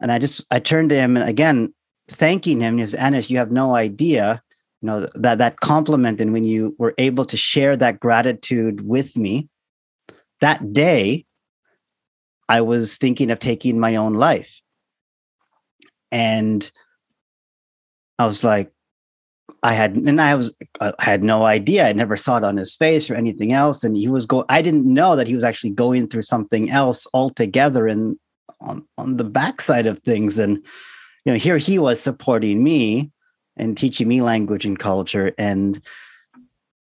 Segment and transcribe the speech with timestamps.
[0.00, 1.74] And I just I turned to him and again
[2.08, 2.76] thanking him.
[2.76, 4.42] He was Anesh, you have no idea,
[4.80, 9.16] you know, that that compliment and when you were able to share that gratitude with
[9.16, 9.48] me
[10.40, 11.24] that day,
[12.48, 14.60] I was thinking of taking my own life.
[16.10, 16.70] And
[18.18, 18.72] I was like,
[19.62, 21.88] I had, and I was, I had no idea.
[21.88, 23.82] I never saw it on his face or anything else.
[23.82, 27.06] And he was going, I didn't know that he was actually going through something else
[27.12, 28.16] altogether and
[28.60, 30.38] on, on the backside of things.
[30.38, 30.56] And,
[31.24, 33.12] you know, here he was supporting me
[33.56, 35.32] and teaching me language and culture.
[35.38, 35.82] And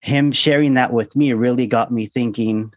[0.01, 2.73] him sharing that with me really got me thinking,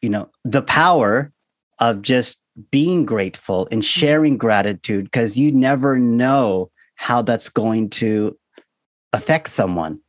[0.00, 1.32] you know, the power
[1.78, 4.00] of just being grateful and mm-hmm.
[4.00, 8.36] sharing gratitude because you never know how that's going to
[9.12, 10.00] affect someone.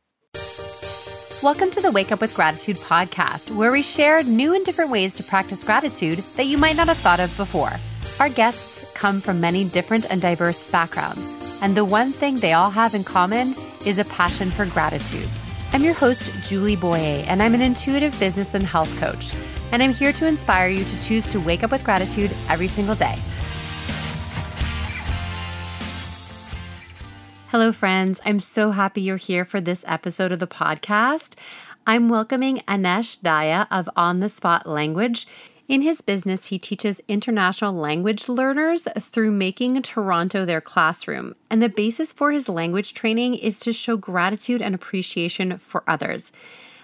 [1.42, 5.16] Welcome to the Wake Up with Gratitude podcast, where we share new and different ways
[5.16, 7.72] to practice gratitude that you might not have thought of before.
[8.20, 12.70] Our guests come from many different and diverse backgrounds, and the one thing they all
[12.70, 13.54] have in common
[13.86, 15.28] is a passion for gratitude.
[15.72, 19.34] I'm your host, Julie Boyer, and I'm an intuitive business and health coach
[19.72, 22.94] and I'm here to inspire you to choose to wake up with gratitude every single
[22.94, 23.16] day.
[27.48, 28.20] Hello, friends.
[28.24, 31.34] I'm so happy you're here for this episode of the podcast.
[31.86, 35.26] I'm welcoming Anesh Daya of On the Spot Language.
[35.72, 41.34] In his business, he teaches international language learners through making Toronto their classroom.
[41.48, 46.30] And the basis for his language training is to show gratitude and appreciation for others.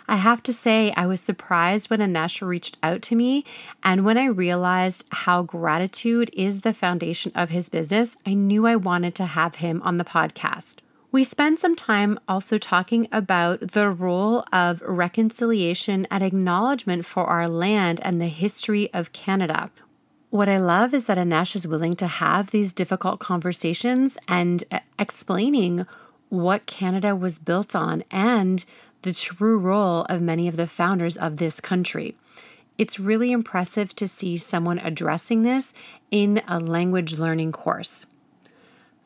[0.09, 3.45] I have to say, I was surprised when Anesh reached out to me.
[3.85, 8.77] And when I realized how gratitude is the foundation of his business, I knew I
[8.77, 10.77] wanted to have him on the podcast.
[11.11, 17.49] We spend some time also talking about the role of reconciliation and acknowledgement for our
[17.49, 19.71] land and the history of Canada.
[20.29, 24.63] What I love is that Anesh is willing to have these difficult conversations and
[24.99, 25.87] explaining
[26.29, 28.67] what Canada was built on and
[29.01, 32.17] the true role of many of the founders of this country.
[32.77, 35.73] It's really impressive to see someone addressing this
[36.11, 38.05] in a language learning course.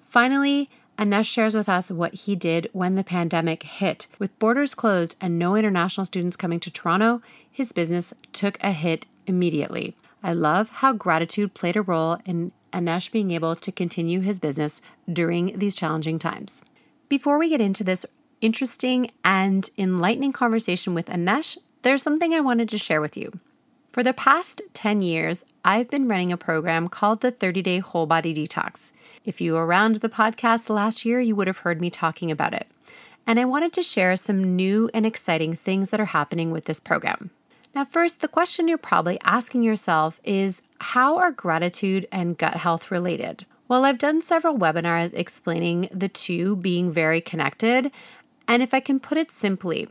[0.02, 4.06] Finally, Anesh shares with us what he did when the pandemic hit.
[4.18, 9.06] With borders closed and no international students coming to Toronto, his business took a hit
[9.26, 9.96] immediately.
[10.22, 14.80] I love how gratitude played a role in Anesh being able to continue his business
[15.12, 16.62] during these challenging times.
[17.08, 18.06] Before we get into this
[18.40, 23.32] interesting and enlightening conversation with Anesh, there's something I wanted to share with you.
[23.92, 28.06] For the past 10 years, I've been running a program called the 30 Day Whole
[28.06, 28.92] Body Detox.
[29.24, 32.54] If you were around the podcast last year, you would have heard me talking about
[32.54, 32.66] it.
[33.26, 36.80] And I wanted to share some new and exciting things that are happening with this
[36.80, 37.30] program.
[37.74, 42.90] Now, first, the question you're probably asking yourself is how are gratitude and gut health
[42.90, 43.46] related?
[43.68, 47.90] Well, I've done several webinars explaining the two being very connected,
[48.46, 49.88] and if I can put it simply,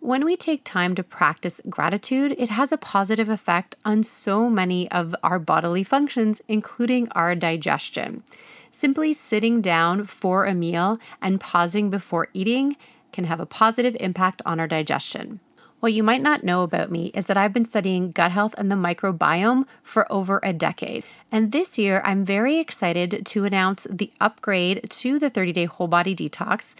[0.00, 4.90] when we take time to practice gratitude, it has a positive effect on so many
[4.90, 8.24] of our bodily functions, including our digestion.
[8.72, 12.76] Simply sitting down for a meal and pausing before eating
[13.12, 15.40] can have a positive impact on our digestion.
[15.80, 18.70] What you might not know about me is that I've been studying gut health and
[18.70, 21.04] the microbiome for over a decade.
[21.32, 25.88] And this year, I'm very excited to announce the upgrade to the 30 day whole
[25.88, 26.74] body detox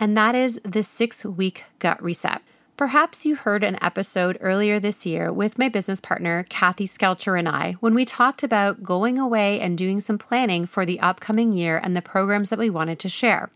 [0.00, 2.42] and that is the six week gut reset.
[2.78, 7.48] Perhaps you heard an episode earlier this year with my business partner, Kathy Skelcher, and
[7.48, 11.80] I, when we talked about going away and doing some planning for the upcoming year
[11.82, 13.50] and the programs that we wanted to share.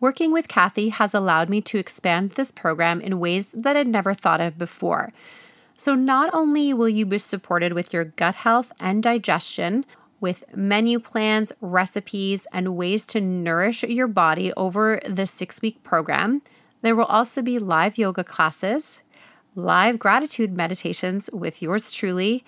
[0.00, 4.14] Working with Kathy has allowed me to expand this program in ways that I'd never
[4.14, 5.12] thought of before.
[5.76, 9.86] So, not only will you be supported with your gut health and digestion,
[10.18, 16.42] with menu plans, recipes, and ways to nourish your body over the six week program.
[16.82, 19.02] There will also be live yoga classes,
[19.54, 22.44] live gratitude meditations with yours truly,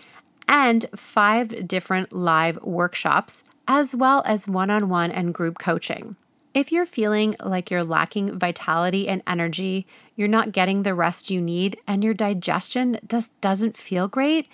[0.48, 6.17] and five different live workshops, as well as one on one and group coaching.
[6.55, 9.87] If you're feeling like you're lacking vitality and energy,
[10.17, 14.49] you're not getting the rest you need, and your digestion just doesn't feel great,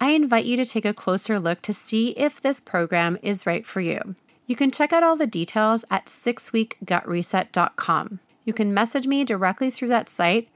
[0.00, 3.66] I invite you to take a closer look to see if this program is right
[3.66, 4.16] for you.
[4.46, 8.20] You can check out all the details at sixweekgutreset.com.
[8.44, 10.48] You can message me directly through that site,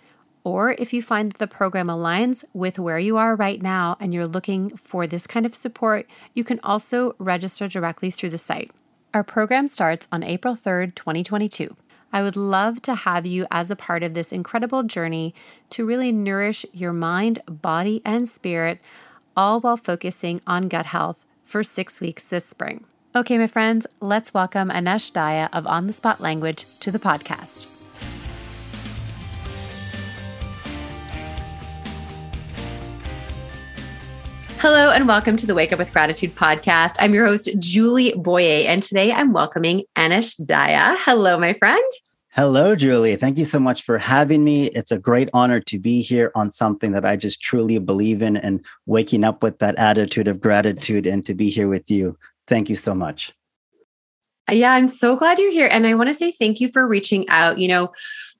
[0.42, 4.12] or if you find that the program aligns with where you are right now and
[4.12, 8.70] you're looking for this kind of support, you can also register directly through the site.
[9.14, 11.76] Our program starts on April 3rd, 2022.
[12.12, 15.34] I would love to have you as a part of this incredible journey
[15.70, 18.80] to really nourish your mind, body, and spirit
[19.36, 22.84] all while focusing on gut health for six weeks this spring.
[23.14, 27.75] Okay, my friends, let's welcome Anesh Daya of On the Spot Language to the podcast.
[34.58, 36.94] Hello, and welcome to the Wake Up with Gratitude podcast.
[36.98, 40.96] I'm your host, Julie Boyer, and today I'm welcoming Anesh Daya.
[41.00, 41.84] Hello, my friend.
[42.30, 43.16] Hello, Julie.
[43.16, 44.68] Thank you so much for having me.
[44.68, 48.38] It's a great honor to be here on something that I just truly believe in
[48.38, 52.16] and waking up with that attitude of gratitude and to be here with you.
[52.46, 53.32] Thank you so much.
[54.50, 55.68] Yeah, I'm so glad you're here.
[55.70, 57.58] And I want to say thank you for reaching out.
[57.58, 57.92] You know,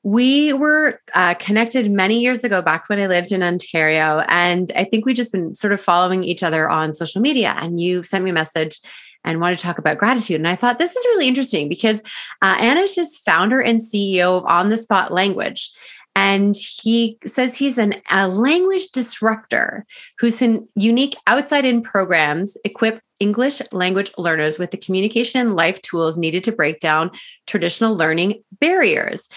[0.06, 4.22] we were uh, connected many years ago back when I lived in Ontario.
[4.28, 7.56] And I think we've just been sort of following each other on social media.
[7.58, 8.78] And you sent me a message
[9.24, 10.36] and wanted to talk about gratitude.
[10.36, 12.00] And I thought this is really interesting because
[12.40, 15.72] uh, Anesh is founder and CEO of On the Spot Language.
[16.14, 19.84] And he says he's an, a language disruptor
[20.20, 20.40] whose
[20.76, 26.44] unique outside in programs equip English language learners with the communication and life tools needed
[26.44, 27.10] to break down
[27.48, 29.28] traditional learning barriers.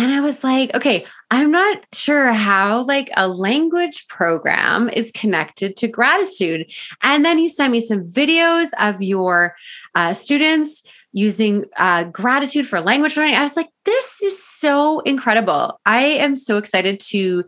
[0.00, 5.76] And I was like, okay, I'm not sure how like a language program is connected
[5.76, 6.72] to gratitude.
[7.02, 9.54] And then he sent me some videos of your
[9.94, 13.34] uh, students using uh, gratitude for language learning.
[13.34, 15.78] I was like, this is so incredible.
[15.84, 17.44] I am so excited to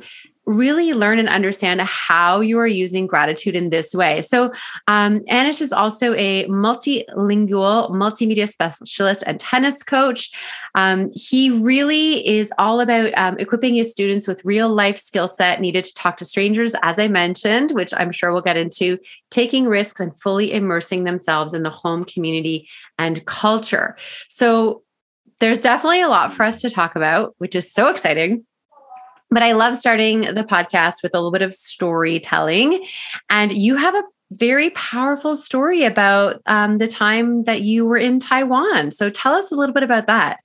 [0.47, 4.23] really learn and understand how you are using gratitude in this way.
[4.23, 4.53] So,
[4.89, 10.31] um, Anesh is also a multilingual multimedia specialist and tennis coach.
[10.75, 15.61] Um, he really is all about um, equipping his students with real life skill set
[15.61, 18.99] needed to talk to strangers, as I mentioned, which I'm sure we'll get into,
[19.31, 22.69] taking risks and fully immersing themselves in the home community
[22.99, 23.97] and culture.
[24.29, 24.83] So,
[25.39, 28.47] there's definitely a lot for us to talk about, which is so exciting.
[29.32, 32.84] But I love starting the podcast with a little bit of storytelling.
[33.31, 34.02] And you have a
[34.32, 38.90] very powerful story about um, the time that you were in Taiwan.
[38.90, 40.40] So tell us a little bit about that.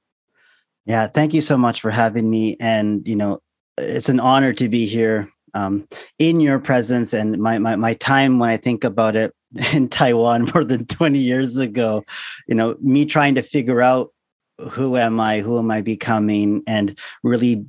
[0.85, 2.55] Yeah, thank you so much for having me.
[2.61, 3.41] And, you know,
[3.77, 5.85] it's an honor to be here um,
[6.17, 9.33] in your presence and my, my, my time when I think about it
[9.73, 12.05] in Taiwan more than 20 years ago,
[12.47, 14.13] you know, me trying to figure out
[14.71, 17.65] who am I, who am I becoming, and really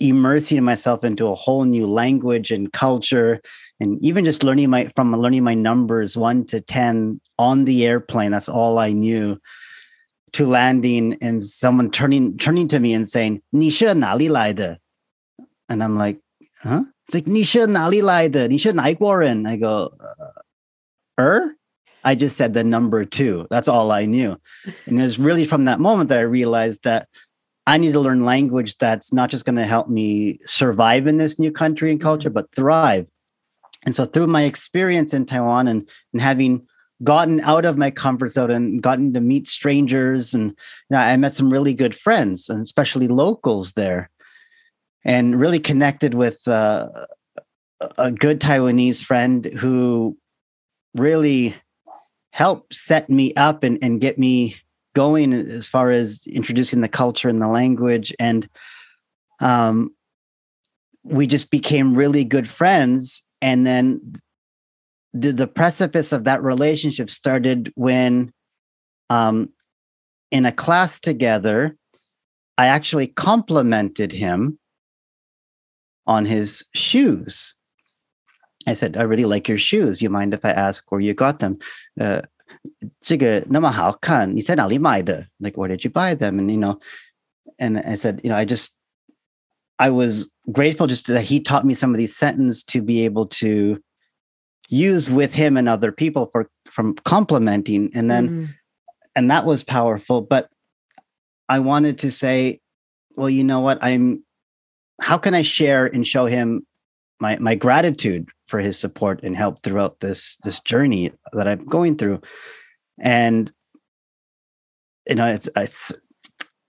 [0.00, 3.40] immersing myself into a whole new language and culture
[3.80, 8.30] and even just learning my from learning my numbers 1 to 10 on the airplane
[8.30, 9.38] that's all i knew
[10.32, 14.78] to landing and someone turning turning to me and saying nisha nali laide
[15.68, 16.20] and i'm like
[16.62, 16.84] huh?
[17.06, 20.40] It's like nisha nali laida nisha naikwaran i go uh,
[21.18, 21.54] er?
[22.04, 24.36] I just said the number 2 that's all i knew.
[24.86, 27.08] And it was really from that moment that i realized that
[27.68, 31.38] I need to learn language that's not just going to help me survive in this
[31.38, 32.34] new country and culture, mm-hmm.
[32.34, 33.10] but thrive.
[33.84, 36.66] And so through my experience in Taiwan and, and having
[37.04, 40.56] gotten out of my comfort zone and gotten to meet strangers and you
[40.90, 44.10] know, I met some really good friends and especially locals there
[45.04, 46.88] and really connected with uh,
[47.98, 50.16] a good Taiwanese friend who
[50.94, 51.54] really
[52.32, 54.56] helped set me up and, and get me
[54.98, 58.48] going as far as introducing the culture and the language and
[59.40, 59.94] um,
[61.04, 64.00] we just became really good friends and then
[65.14, 68.32] the, the precipice of that relationship started when
[69.08, 69.50] um,
[70.32, 71.76] in a class together
[72.58, 74.58] i actually complimented him
[76.08, 77.54] on his shoes.
[78.66, 80.02] I said i really like your shoes.
[80.02, 81.58] You mind if i ask where you got them?
[82.00, 82.22] Uh,
[83.01, 85.27] 这个那么好看，你在哪里买的？
[85.37, 86.39] Like where did you buy them?
[86.39, 86.79] And you know,
[87.57, 88.69] and I said, you know, I just
[89.77, 93.27] I was grateful just that he taught me some of these sentences to be able
[93.39, 93.79] to
[94.69, 98.49] use with him and other people for from complimenting and then mm.
[99.15, 100.49] and that was powerful but
[101.47, 102.59] i wanted to say
[103.15, 104.23] well you know what i'm
[105.01, 106.65] how can i share and show him
[107.20, 111.96] my my gratitude for his support and help throughout this this journey that I'm going
[111.96, 112.20] through.
[113.00, 113.52] And
[115.08, 115.92] you know, it's, it's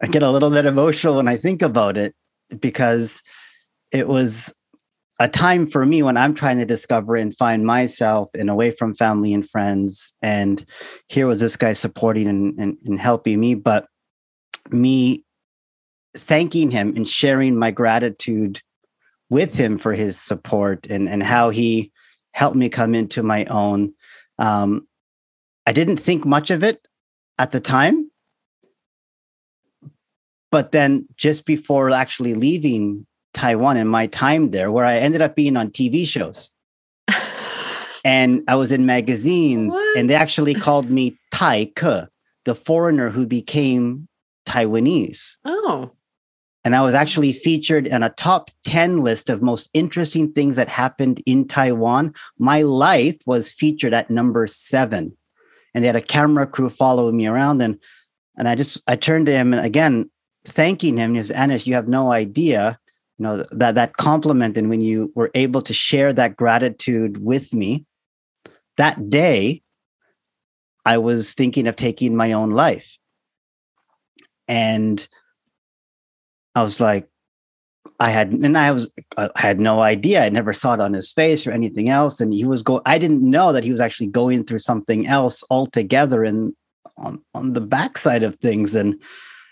[0.01, 2.15] I get a little bit emotional when I think about it
[2.59, 3.21] because
[3.91, 4.53] it was
[5.19, 8.95] a time for me when I'm trying to discover and find myself and away from
[8.95, 10.13] family and friends.
[10.21, 10.65] And
[11.09, 13.87] here was this guy supporting and, and, and helping me, but
[14.69, 15.25] me
[16.15, 18.61] thanking him and sharing my gratitude
[19.29, 21.91] with him for his support and, and how he
[22.31, 23.93] helped me come into my own.
[24.37, 24.87] Um,
[25.65, 26.87] I didn't think much of it
[27.37, 28.09] at the time.
[30.51, 35.35] But then just before actually leaving Taiwan and my time there, where I ended up
[35.35, 36.51] being on TV shows.
[38.03, 39.97] and I was in magazines, What?
[39.97, 42.09] and they actually called me Tai Ke,
[42.45, 44.07] the foreigner who became
[44.47, 45.35] Taiwanese.
[45.45, 45.91] Oh.
[46.63, 50.67] And I was actually featured in a top 10 list of most interesting things that
[50.67, 52.13] happened in Taiwan.
[52.37, 55.15] My life was featured at number seven.
[55.73, 57.61] And they had a camera crew following me around.
[57.61, 57.79] And
[58.37, 60.09] and I just I turned to him and again
[60.45, 61.13] thanking him.
[61.13, 62.79] He says, Anesh, you have no idea,
[63.17, 64.57] you know, that that compliment.
[64.57, 67.85] And when you were able to share that gratitude with me,
[68.77, 69.61] that day
[70.85, 72.97] I was thinking of taking my own life.
[74.47, 75.07] And
[76.59, 77.07] I was like,
[77.99, 80.23] I had, and I was, I had no idea.
[80.23, 82.19] I never saw it on his face or anything else.
[82.19, 85.43] And he was going, I didn't know that he was actually going through something else
[85.49, 86.53] altogether and
[86.97, 88.75] on, on the backside of things.
[88.75, 88.93] And,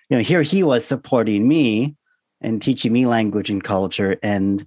[0.10, 1.96] you know, here he was supporting me
[2.42, 4.18] and teaching me language and culture.
[4.22, 4.66] And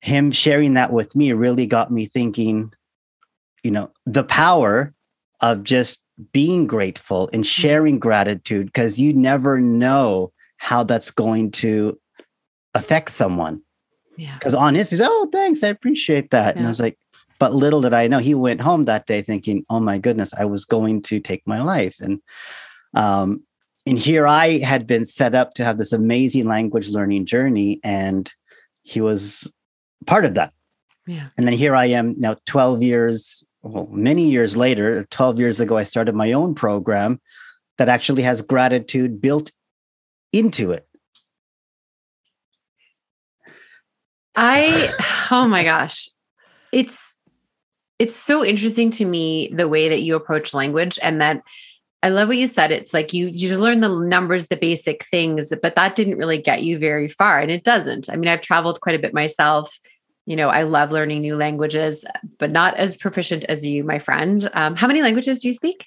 [0.00, 2.72] him sharing that with me really got me thinking,
[3.62, 4.94] you know, the power
[5.40, 6.02] of just
[6.32, 11.98] being grateful and sharing gratitude because you never know how that's going to
[12.74, 13.62] affect someone.
[14.16, 14.34] Yeah.
[14.34, 16.56] Because on his face, oh, thanks, I appreciate that.
[16.56, 16.98] And I was like,
[17.38, 20.46] but little did I know, he went home that day thinking, oh my goodness, I
[20.46, 21.96] was going to take my life.
[22.00, 22.20] And
[22.94, 23.42] um,
[23.86, 28.30] and here I had been set up to have this amazing language learning journey, and
[28.82, 29.50] he was
[30.06, 30.52] part of that.
[31.06, 31.28] Yeah.
[31.36, 35.76] And then here I am now, 12 years, well, many years later, 12 years ago,
[35.76, 37.20] I started my own program
[37.78, 39.52] that actually has gratitude built
[40.32, 40.86] into it.
[44.34, 44.92] I
[45.30, 46.08] oh my gosh.
[46.72, 47.14] It's
[47.98, 51.42] it's so interesting to me the way that you approach language and that
[52.02, 52.70] I love what you said.
[52.70, 56.62] It's like you you learn the numbers, the basic things, but that didn't really get
[56.62, 57.40] you very far.
[57.40, 58.10] And it doesn't.
[58.10, 59.78] I mean, I've traveled quite a bit myself.
[60.26, 62.04] You know, I love learning new languages,
[62.38, 64.48] but not as proficient as you, my friend.
[64.52, 65.86] Um, how many languages do you speak?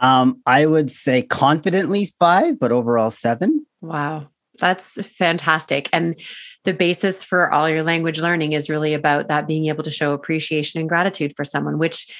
[0.00, 3.66] Um, I would say confidently five, but overall seven.
[3.80, 4.28] Wow.
[4.58, 5.88] That's fantastic.
[5.92, 6.18] And
[6.64, 10.12] the basis for all your language learning is really about that being able to show
[10.12, 12.12] appreciation and gratitude for someone, which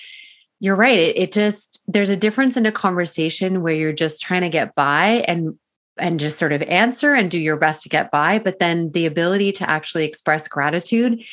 [0.61, 0.99] you're right.
[0.99, 4.75] It, it just, there's a difference in a conversation where you're just trying to get
[4.75, 5.59] by and
[5.99, 9.07] and just sort of answer and do your best to get by but then the
[9.07, 11.25] ability to actually express gratitude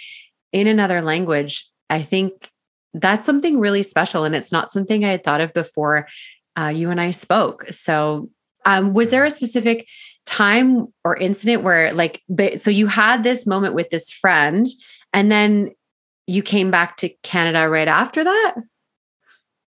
[0.51, 2.49] in another language i think
[2.93, 6.07] that's something really special and it's not something i had thought of before
[6.57, 8.29] uh, you and i spoke so
[8.65, 9.87] um, was there a specific
[10.25, 14.65] time or incident where like but, so you had this moment with this friend
[15.13, 15.69] and then
[16.27, 18.55] you came back to canada right after that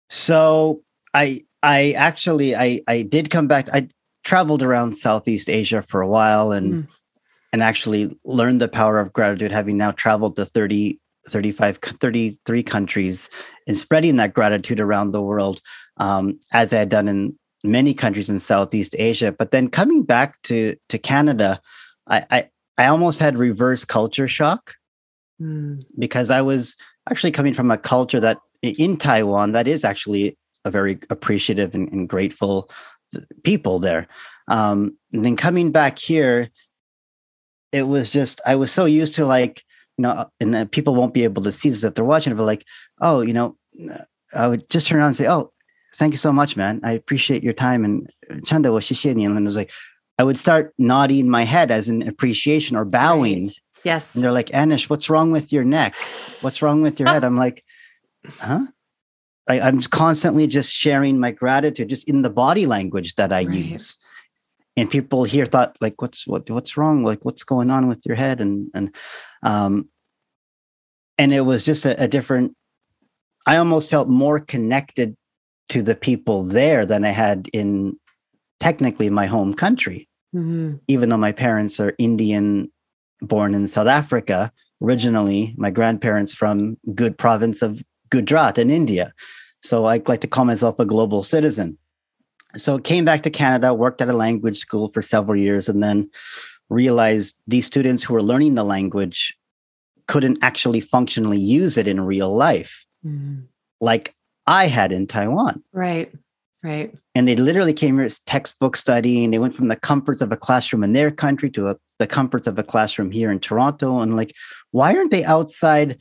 [0.10, 0.82] So
[1.14, 3.70] I I actually I I did come back.
[3.74, 3.90] I
[4.24, 6.88] traveled around Southeast Asia for a while and Mm.
[7.54, 13.30] and actually learned the power of gratitude having now traveled to 30 35 33 countries
[13.68, 15.62] and spreading that gratitude around the world
[15.98, 19.32] um, as I had done in many countries in Southeast Asia.
[19.32, 21.62] But then coming back to to Canada,
[22.08, 24.76] I I, I almost had reverse culture shock
[25.40, 25.80] Hmm.
[26.00, 26.78] because I was
[27.10, 31.92] actually coming from a culture that in Taiwan that is actually a very appreciative and,
[31.92, 32.70] and grateful
[33.44, 34.08] people there.
[34.48, 36.50] Um, and then coming back here,
[37.74, 39.64] it was just I was so used to like
[39.98, 42.36] you know, and uh, people won't be able to see this if they're watching it,
[42.36, 42.66] but like,
[43.02, 43.58] oh, you know,
[44.34, 45.52] I would just turn around and say, oh,
[45.96, 46.82] thank you so much, man.
[46.84, 49.26] I appreciate your time and uh, chanda wa xie ni.
[49.26, 49.72] And was like,
[50.18, 53.44] I would start nodding my head as an appreciation or bowing.
[53.44, 53.60] Right.
[53.84, 55.96] yes And they're like, Anesh, what's wrong with your neck?
[56.42, 57.24] What's wrong with your head?
[57.24, 57.64] I'm like,
[58.40, 58.66] huh?
[59.48, 63.50] I, I'm constantly just sharing my gratitude just in the body language that I Right.
[63.50, 63.98] use.
[64.78, 67.04] And people here thought, like, what's what what's wrong?
[67.04, 68.42] Like, what's going on with your head?
[68.42, 68.96] And and
[69.44, 69.90] um
[71.18, 72.56] and it was just a, a different
[73.46, 75.16] I almost felt more connected
[75.70, 77.98] to the people there than I had in
[78.60, 80.80] technically my home country Mhm.
[80.88, 82.70] even though my parents are Indian
[83.22, 89.14] born in South Africa, originally my grandparents from good province of Gujarat in India.
[89.64, 91.78] So I like to call myself a global citizen.
[92.58, 96.10] So came back to Canada, worked at a language school for several years, and then
[96.70, 99.36] realized these students who were learning the language
[100.08, 103.44] couldn't actually functionally use it in real life, Mhm.
[103.80, 104.14] like
[104.48, 106.12] I had in Taiwan right
[106.64, 109.32] right and they literally came here as textbook studying.
[109.32, 112.46] They went from the comforts of a classroom in their country to a, the comforts
[112.46, 114.02] of a classroom here in Toronto.
[114.02, 114.36] And like,
[114.72, 115.98] why aren't they outside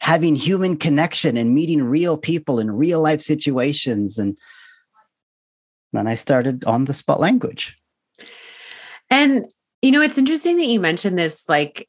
[0.00, 4.16] having human connection and meeting real people in real life situations?
[4.16, 4.36] And
[5.92, 7.76] then I started on the spot language.
[9.10, 9.44] And
[9.82, 11.88] you know, it's interesting that you mentioned this like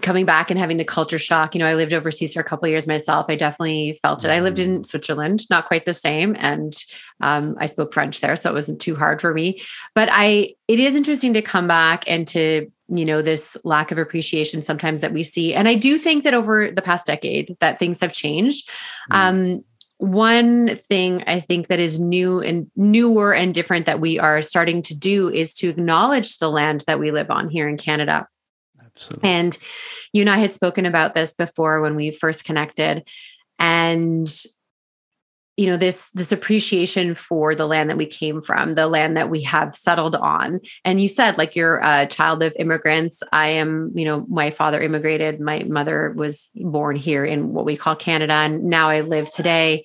[0.00, 1.54] coming back and having the culture shock.
[1.54, 3.26] You know, I lived overseas for a couple years myself.
[3.28, 4.30] I definitely felt it.
[4.30, 4.86] I lived in mm.
[4.86, 6.74] Switzerland, not quite the same, and
[7.20, 9.60] um, I spoke French there, so it wasn't too hard for me.
[9.94, 13.98] But I, it is interesting to come back and to you know this lack of
[13.98, 17.78] appreciation sometimes that we see, and I do think that over the past decade that
[17.78, 18.70] things have changed.
[19.10, 19.16] Mm.
[19.16, 19.64] Um,
[19.98, 24.82] one thing I think that is new and newer and different that we are starting
[24.82, 28.26] to do is to acknowledge the land that we live on here in Canada.
[28.96, 29.28] Absolutely.
[29.28, 29.58] And
[30.12, 33.04] you and I had spoken about this before when we first connected.
[33.58, 34.28] And
[35.56, 39.28] you know this this appreciation for the land that we came from the land that
[39.28, 40.60] we have settled on.
[40.84, 43.22] And you said like you're a child of immigrants.
[43.32, 45.40] I am you know my father immigrated.
[45.40, 48.32] My mother was born here in what we call canada.
[48.32, 49.84] And now i live today.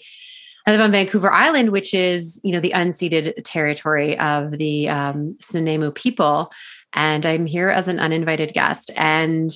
[0.66, 5.38] I live on Vancouver Island, which is, you know, the unceded territory of the um,
[5.42, 6.52] Snuneymuxw people
[6.94, 8.91] and I'm here as an uninvited guest.
[8.96, 9.51] And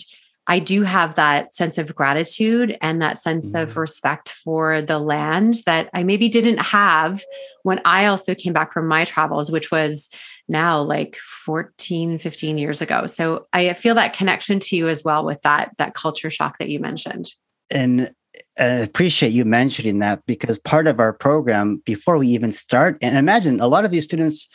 [0.47, 3.61] I do have that sense of gratitude and that sense mm.
[3.61, 7.21] of respect for the land that I maybe didn't have
[7.63, 10.09] when I also came back from my travels, which was
[10.47, 15.23] now like 14 15 years ago so i feel that connection to you as well
[15.23, 17.33] with that that culture shock that you mentioned
[17.69, 18.13] and
[18.57, 23.17] I appreciate you mentioning that because part of our program before we even start and
[23.17, 24.47] imagine a lot of these students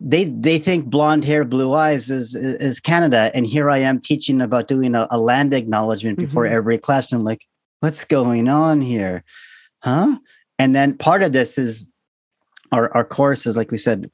[0.00, 4.40] they they think blonde hair, blue eyes is is Canada, and here I am teaching
[4.40, 6.54] about doing a, a land acknowledgement before mm-hmm.
[6.54, 7.10] every class.
[7.10, 7.44] And I'm like,
[7.80, 9.24] what's going on here,
[9.82, 10.18] huh?
[10.58, 11.86] And then part of this is
[12.72, 14.10] our our courses, like we said,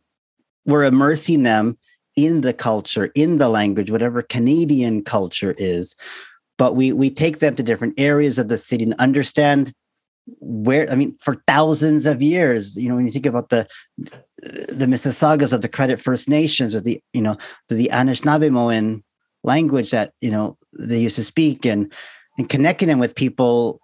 [0.67, 1.79] we're immersing them
[2.17, 5.95] in the culture, in the language, whatever Canadian culture is.
[6.59, 9.73] But we we take them to different areas of the city and understand
[10.39, 13.67] where i mean for thousands of years you know when you think about the
[14.43, 17.37] the mississaugas of the credit first nations or the you know
[17.69, 19.03] the, the anishinaabemowin
[19.43, 21.93] language that you know they used to speak and
[22.39, 23.81] and connecting them with people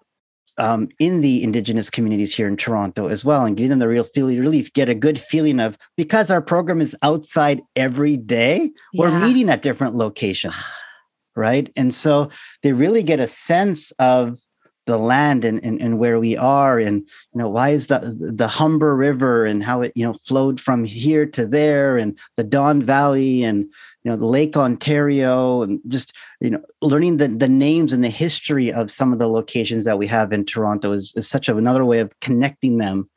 [0.58, 4.04] um, in the indigenous communities here in toronto as well and getting them the real
[4.04, 9.00] feeling really get a good feeling of because our program is outside every day yeah.
[9.02, 10.56] we're meeting at different locations
[11.36, 12.30] right and so
[12.62, 14.38] they really get a sense of
[14.86, 17.00] the land and, and, and where we are and
[17.34, 20.84] you know why is the the humber river and how it you know flowed from
[20.84, 23.64] here to there and the don valley and
[24.04, 28.08] you know the lake ontario and just you know learning the, the names and the
[28.08, 31.56] history of some of the locations that we have in toronto is, is such a,
[31.56, 33.10] another way of connecting them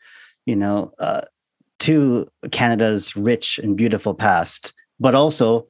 [0.46, 1.22] you know uh,
[1.78, 5.68] to canada's rich and beautiful past but also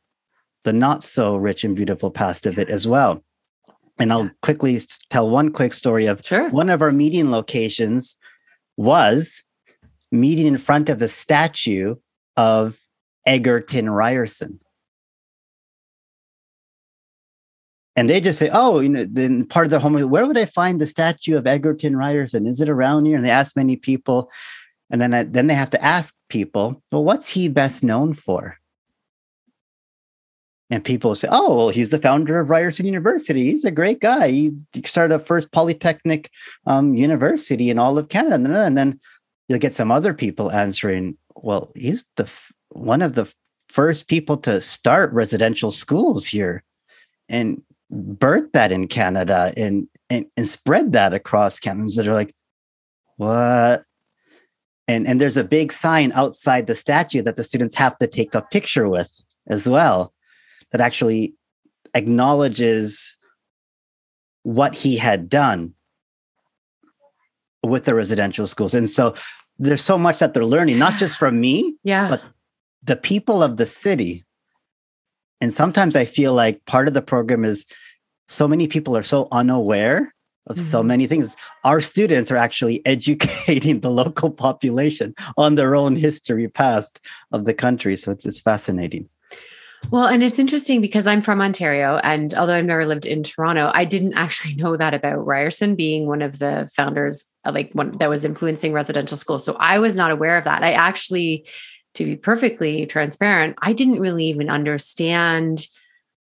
[0.63, 3.21] the not so rich and beautiful past of it as well
[3.99, 6.49] and I'll quickly tell one quick story of sure.
[6.49, 8.17] one of our meeting locations
[8.77, 9.43] was
[10.11, 11.95] meeting in front of the statue
[12.37, 12.79] of
[13.25, 14.59] Egerton Ryerson.
[17.95, 20.45] And they just say, oh, you know, then part of the home, where would I
[20.45, 22.47] find the statue of Egerton Ryerson?
[22.47, 23.17] Is it around here?
[23.17, 24.31] And they ask many people.
[24.89, 28.58] And then, I, then they have to ask people, well, what's he best known for?
[30.71, 33.45] And people say, oh, well, he's the founder of Ryerson University.
[33.49, 34.29] He's a great guy.
[34.29, 34.55] He
[34.85, 36.29] started the first polytechnic
[36.67, 38.65] um, university in all of Canada.
[38.65, 38.99] And then
[39.47, 42.31] you'll get some other people answering, well, he's the
[42.69, 43.31] one of the
[43.67, 46.63] first people to start residential schools here
[47.27, 51.89] and birth that in Canada and, and, and spread that across Canada.
[51.95, 52.35] That are like,
[53.17, 53.83] what?
[54.87, 58.35] And, and there's a big sign outside the statue that the students have to take
[58.35, 60.13] a picture with as well
[60.71, 61.35] that actually
[61.93, 63.17] acknowledges
[64.43, 65.73] what he had done
[67.63, 68.73] with the residential schools.
[68.73, 69.15] And so
[69.57, 72.09] there's so much that they're learning, not just from me, yeah.
[72.09, 72.21] but
[72.83, 74.25] the people of the city.
[75.41, 77.65] And sometimes I feel like part of the program is
[78.27, 80.13] so many people are so unaware
[80.47, 80.71] of mm-hmm.
[80.71, 81.35] so many things.
[81.63, 86.99] Our students are actually educating the local population on their own history past
[87.31, 87.95] of the country.
[87.97, 89.09] So it's, it's fascinating.
[89.91, 93.71] Well, and it's interesting because I'm from Ontario, and although I've never lived in Toronto,
[93.73, 97.91] I didn't actually know that about Ryerson being one of the founders, uh, like one
[97.93, 99.43] that was influencing residential schools.
[99.43, 100.63] So I was not aware of that.
[100.63, 101.47] I actually,
[101.95, 105.65] to be perfectly transparent, I didn't really even understand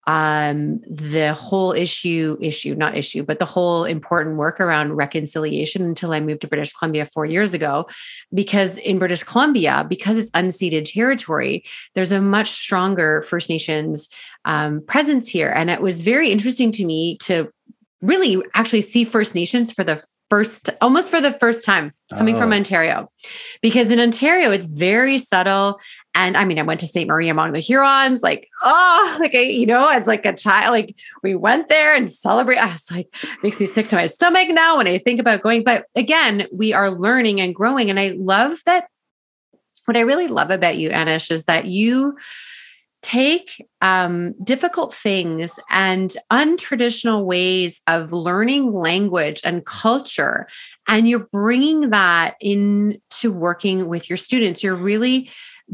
[0.07, 6.11] um, the whole issue, issue, not issue, but the whole important work around reconciliation until
[6.11, 7.87] I moved to British Columbia four years ago.
[8.33, 14.09] Because in British Columbia, because it's unceded territory, there's a much stronger First Nations
[14.45, 15.53] um, presence here.
[15.55, 17.51] And it was very interesting to me to
[18.01, 22.39] really actually see First Nations for the first, almost for the first time coming oh.
[22.39, 23.09] from Ontario.
[23.61, 25.77] Because in Ontario, it's very subtle.
[26.15, 27.05] And I mean, I went to St.
[27.05, 30.95] Marie among the Hurons, like, oh, like, I, you know, as like a child, like
[31.21, 32.59] we went there and celebrate.
[32.59, 33.13] I was like,
[33.43, 35.65] makes me sick to my stomach now when I think about going.
[35.65, 37.89] But again, we are learning and growing.
[37.89, 38.87] And I love that.
[39.83, 42.17] What I really love about you, Anesh, is that you
[43.01, 50.47] take um, difficult things and untraditional ways of learning language and culture,
[50.87, 54.63] and you're bringing that into working with your students.
[54.63, 55.29] You're really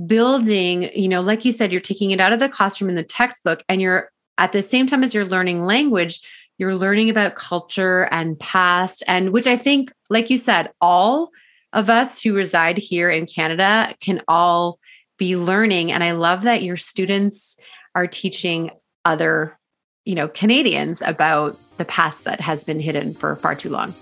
[0.06, 3.04] building, you know, like you said, you're taking it out of the classroom in the
[3.04, 6.22] textbook, and you're at the same time as you're learning language,
[6.58, 11.32] you're learning about culture and past, and which I think, like you said, all
[11.74, 14.80] of us who reside here in Canada can all
[15.18, 15.92] be learning.
[15.92, 17.58] And I love that your students
[17.96, 18.72] are teaching
[19.06, 19.58] other,
[20.06, 23.94] you know, Canadians about the past that has been hidden for far too long.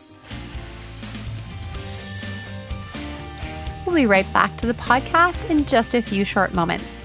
[3.85, 7.03] We'll be right back to the podcast in just a few short moments.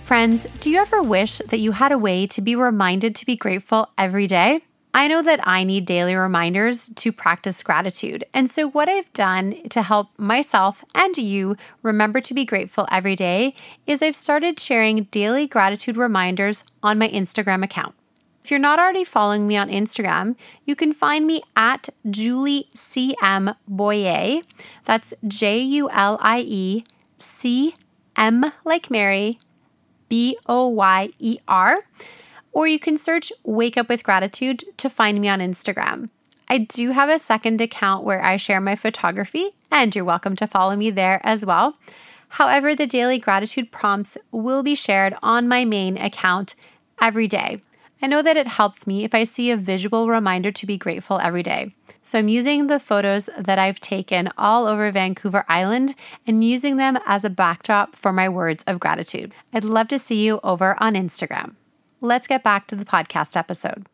[0.00, 3.36] Friends, do you ever wish that you had a way to be reminded to be
[3.36, 4.60] grateful every day?
[4.98, 8.24] I know that I need daily reminders to practice gratitude.
[8.34, 13.14] And so, what I've done to help myself and you remember to be grateful every
[13.14, 13.54] day
[13.86, 17.94] is I've started sharing daily gratitude reminders on my Instagram account.
[18.42, 20.34] If you're not already following me on Instagram,
[20.64, 23.54] you can find me at Julie C.M.
[23.68, 24.40] Boyer.
[24.84, 26.84] That's J U L I E
[27.18, 27.76] C
[28.16, 29.38] M like Mary,
[30.08, 31.78] B O Y E R
[32.52, 36.08] or you can search Wake Up with Gratitude to find me on Instagram.
[36.48, 40.46] I do have a second account where I share my photography, and you're welcome to
[40.46, 41.76] follow me there as well.
[42.30, 46.54] However, the daily gratitude prompts will be shared on my main account
[47.00, 47.58] every day.
[48.00, 51.18] I know that it helps me if I see a visual reminder to be grateful
[51.18, 51.72] every day.
[52.02, 55.94] So I'm using the photos that I've taken all over Vancouver Island
[56.26, 59.34] and using them as a backdrop for my words of gratitude.
[59.52, 61.56] I'd love to see you over on Instagram
[62.00, 63.86] let's get back to the podcast episode.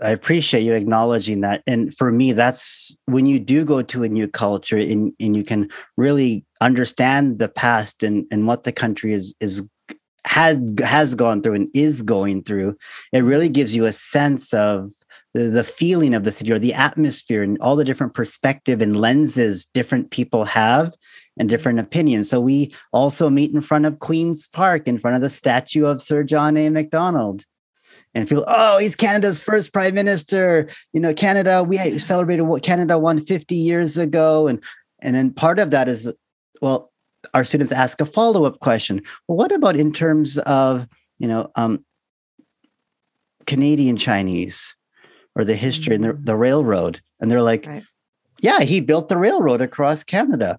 [0.00, 1.62] I appreciate you acknowledging that.
[1.66, 5.42] And for me, that's when you do go to a new culture and, and you
[5.42, 9.66] can really understand the past and, and what the country is is
[10.26, 12.76] has has gone through and is going through,
[13.12, 14.90] it really gives you a sense of
[15.32, 19.00] the, the feeling of the city or the atmosphere and all the different perspective and
[19.00, 20.92] lenses different people have
[21.38, 22.30] and different opinions.
[22.30, 26.00] So we also meet in front of Queen's Park, in front of the statue of
[26.00, 26.68] Sir John A.
[26.70, 27.44] Macdonald.
[28.14, 30.70] And feel, oh, he's Canada's first prime minister.
[30.94, 34.48] You know, Canada, we celebrated what Canada won 50 years ago.
[34.48, 34.62] And
[35.00, 36.10] and then part of that is,
[36.62, 36.90] well,
[37.34, 39.02] our students ask a follow-up question.
[39.28, 41.84] Well, what about in terms of, you know, um,
[43.46, 44.74] Canadian Chinese
[45.34, 46.04] or the history mm-hmm.
[46.04, 47.00] and the, the railroad?
[47.20, 47.82] And they're like, right.
[48.40, 50.58] yeah, he built the railroad across Canada.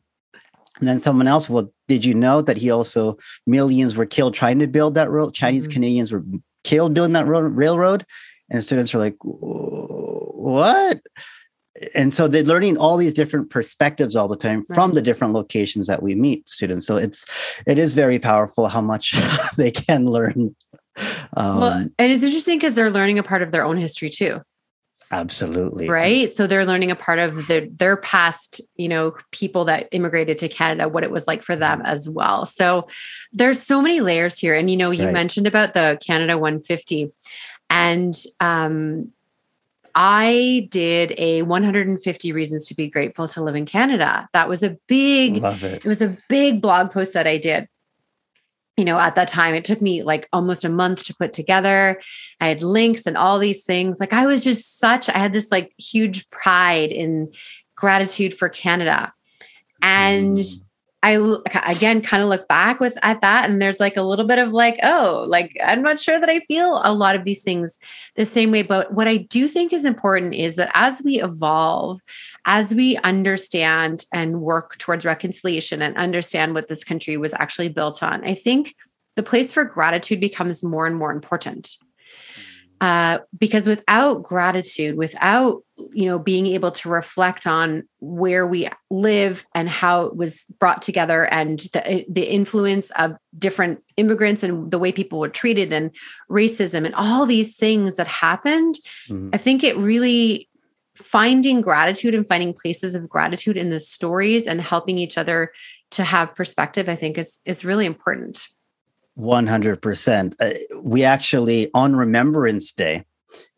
[0.80, 4.60] And then someone else, well, did you know that he also millions were killed trying
[4.60, 5.34] to build that road?
[5.34, 5.74] Chinese mm-hmm.
[5.74, 6.24] Canadians were
[6.64, 8.06] killed building that road, railroad.
[8.50, 11.02] And students are like, what?
[11.96, 14.76] And so they're learning all these different perspectives all the time right.
[14.76, 16.88] from the different locations that we meet students.
[16.88, 17.26] So it's
[17.68, 19.14] it is very powerful how much
[19.58, 20.56] they can learn.
[21.36, 24.42] Um, well, and it's interesting because they're learning a part of their own history too.
[25.12, 25.88] Absolutely.
[25.88, 26.32] Right.
[26.32, 30.50] So they're learning a part of the, their past, you know, people that immigrated to
[30.50, 32.46] Canada, what it was like for them as well.
[32.46, 32.88] So
[33.32, 34.54] there's so many layers here.
[34.54, 35.14] And, you know, you right.
[35.14, 37.12] mentioned about the Canada 150.
[37.70, 39.12] And um,
[39.96, 44.28] I did a 150 reasons to be grateful to live in Canada.
[44.34, 45.78] That was a big, Love it.
[45.78, 47.70] it was a big blog post that I did
[48.78, 52.00] you know, at that time, it took me like almost a month to put together.
[52.40, 54.00] I had links and all these things.
[54.00, 57.32] Like I was just such, I had this like huge pride in
[57.76, 59.12] gratitude for Canada.
[59.82, 60.66] And mm.
[61.08, 64.40] I again kind of look back with at that and there's like a little bit
[64.40, 67.80] of like oh like I'm not sure that I feel a lot of these things
[68.16, 68.62] the same way.
[68.62, 72.02] But what I do think is important is that as we evolve
[72.44, 78.04] as we understand and work towards reconciliation and understand what this country was actually built
[78.04, 78.76] on I think
[79.16, 81.78] the place for gratitude becomes more and more important
[82.80, 85.64] uh, because without gratitude without
[85.94, 90.82] you know being able to reflect on where we live and how it was brought
[90.82, 95.92] together and the, the influence of different immigrants and the way people were treated and
[96.30, 98.78] racism and all these things that happened
[99.10, 99.30] mm-hmm.
[99.34, 100.48] i think it really
[100.96, 105.52] finding gratitude and finding places of gratitude in the stories and helping each other
[105.92, 108.48] to have perspective i think is is really important
[109.18, 110.34] 100%.
[110.40, 110.54] Uh,
[110.84, 113.04] we actually, on Remembrance Day,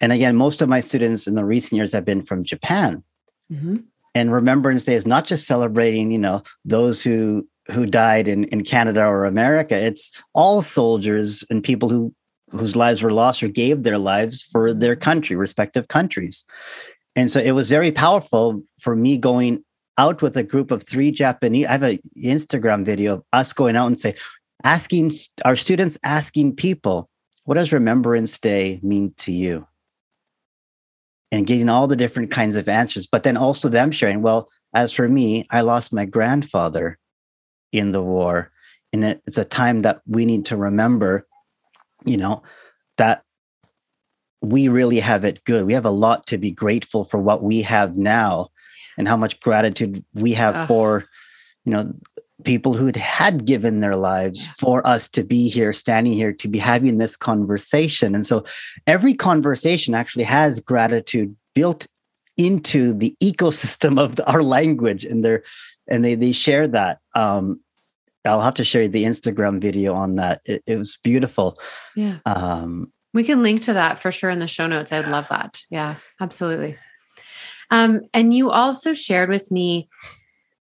[0.02, 3.04] and again, most of my students in the recent years have been from Japan.
[3.52, 3.78] Mm-hmm.
[4.14, 8.64] and Remembrance Day is not just celebrating, you know, those who who died in, in
[8.64, 9.76] Canada or America.
[9.76, 12.14] It's all soldiers and people who
[12.52, 16.46] whose lives were lost or gave their lives for their country, respective countries.
[17.16, 19.64] And so it was very powerful for me going
[19.98, 21.68] out with a group of three Japanese.
[21.68, 24.16] I have an Instagram video of us going out and say,
[24.64, 25.12] asking
[25.46, 27.10] our students asking people,
[27.46, 29.68] what does Remembrance Day mean to you?
[31.32, 34.94] And getting all the different kinds of answers, but then also them sharing, well, as
[34.94, 36.98] for me, I lost my grandfather
[37.72, 38.52] in the war.
[38.92, 41.28] And it's a time that we need to remember,
[42.06, 42.44] you know,
[42.98, 43.24] that
[44.42, 45.66] we really have it good.
[45.66, 48.50] We have a lot to be grateful for what we have now
[48.98, 51.06] and how much gratitude we have uh, for,
[51.66, 51.94] you know,
[52.44, 56.58] people who had given their lives for us to be here, standing here, to be
[56.58, 58.16] having this conversation.
[58.16, 58.46] And so
[58.88, 61.88] every conversation actually has gratitude built
[62.38, 65.40] into the ecosystem of the, our language and they
[65.90, 67.00] and they they share that.
[67.14, 67.60] Um
[68.26, 70.42] i'll have to share the instagram video on that.
[70.46, 71.60] It, it was beautiful.
[71.96, 72.20] Yeah.
[72.26, 74.94] Um we can link to that for sure in the show notes.
[74.94, 75.60] I'd love that.
[75.70, 76.78] Yeah absolutely.
[77.72, 79.90] Um and you also shared with me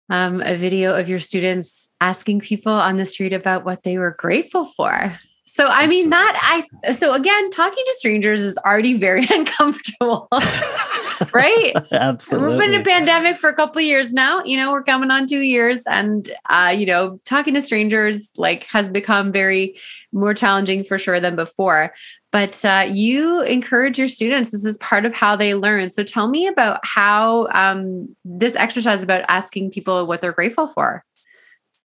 [0.10, 4.16] um, a video of your students asking people on the street about what they were
[4.18, 5.20] grateful for
[5.54, 10.28] so I mean that I so again talking to strangers is already very uncomfortable.
[11.34, 11.74] right?
[11.92, 12.50] Absolutely.
[12.50, 14.44] We've been in a pandemic for a couple years now.
[14.44, 18.66] You know, we're coming on 2 years and uh you know, talking to strangers like
[18.66, 19.76] has become very
[20.12, 21.94] more challenging for sure than before.
[22.32, 24.50] But uh, you encourage your students.
[24.50, 25.92] This is part of how they learn.
[25.92, 31.06] So tell me about how um, this exercise about asking people what they're grateful for.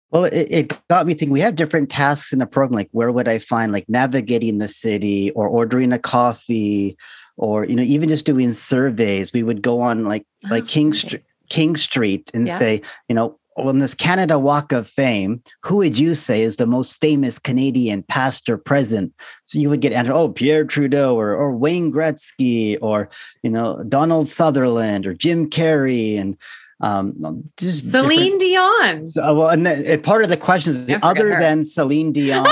[0.09, 1.31] Well, it, it, got me thinking.
[1.31, 4.69] We have different tasks in the program, like where would I find, like navigating the
[4.69, 6.97] city, or ordering a coffee,
[7.37, 9.31] or you know, even just doing surveys.
[9.31, 12.57] We would go on like oh, like King Street, King Street, and yeah.
[12.57, 16.67] say, you know, on this Canada Walk of Fame, who would you say is the
[16.67, 19.13] most famous Canadian past or present?
[19.45, 23.09] So you would get answered, oh, Pierre Trudeau or or Wayne Gretzky or
[23.43, 26.37] you know Donald Sutherland or Jim Carrey and
[26.79, 29.07] um, just Celine Dion.
[29.07, 31.39] So, well, and, the, part of the question is other her.
[31.39, 32.47] than Celine Dion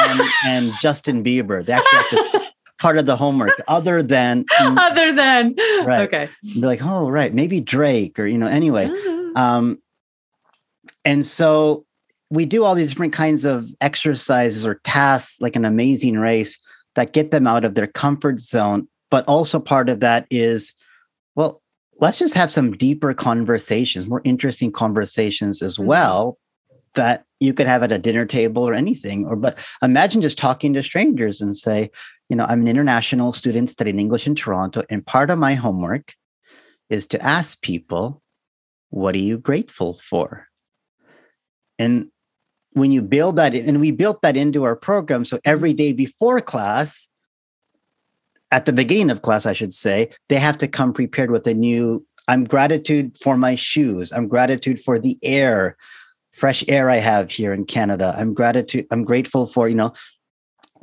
[0.45, 2.45] and Justin Bieber, they actually have to
[2.80, 3.52] part of the homework.
[3.68, 6.02] Other than other than right.
[6.08, 6.30] Okay.
[6.42, 8.48] Be like, oh right, maybe Drake or you know.
[8.48, 9.32] Anyway, uh-huh.
[9.36, 9.80] um,
[11.04, 11.86] and so
[12.30, 16.60] we do all these different kinds of exercises or tasks, like an amazing race,
[16.96, 18.88] that get them out of their comfort zone.
[19.12, 20.74] But also part of that is,
[21.36, 21.62] well,
[22.00, 25.86] let's just have some deeper conversations, more interesting conversations as mm-hmm.
[25.86, 26.38] well
[26.96, 29.26] that you could have at a dinner table or anything.
[29.26, 31.92] Or but imagine just talking to strangers and say,
[32.30, 36.14] you know, I'm an international student studying English in Toronto, and part of my homework
[36.90, 38.22] is to ask people,
[38.90, 40.48] what are you grateful for?
[41.78, 42.08] And
[42.72, 45.26] when you build that, and we built that into our program.
[45.26, 47.10] So every day before class,
[48.52, 51.54] at the beginning of class, I should say, they have to come prepared with a
[51.54, 54.12] new I'm gratitude for my shoes.
[54.12, 55.78] I'm gratitude for the air,
[56.32, 58.16] fresh air I have here in Canada.
[58.18, 59.94] I'm gratitude, I'm grateful for, you know.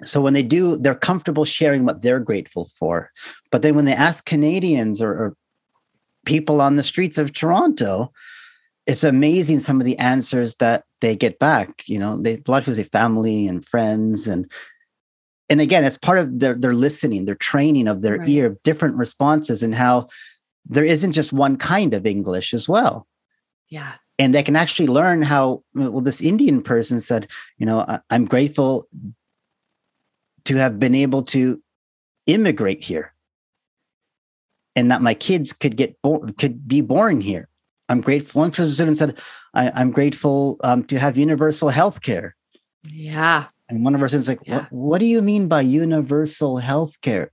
[0.04, 3.10] So when they do, they're comfortable sharing what they're grateful for.
[3.50, 5.36] But then when they ask Canadians or, or
[6.24, 8.12] people on the streets of Toronto,
[8.86, 11.82] it's amazing some of the answers that they get back.
[11.86, 14.50] You know, they a lot of people say family and friends and
[15.48, 18.28] and again, it's part of their their listening, their training of their right.
[18.28, 20.08] ear, different responses, and how
[20.64, 23.06] there isn't just one kind of English as well.
[23.68, 23.92] Yeah.
[24.18, 28.86] And they can actually learn how, well, this Indian person said, you know, I'm grateful
[30.44, 31.62] to have been able to
[32.26, 33.14] immigrate here
[34.74, 37.48] and that my kids could get born, could be born here.
[37.88, 38.40] I'm grateful.
[38.40, 39.18] One student said,
[39.54, 42.36] I, am grateful um, to have universal health care.
[42.84, 43.46] Yeah.
[43.68, 44.56] And one of our students like, yeah.
[44.56, 47.30] what, what do you mean by universal health care?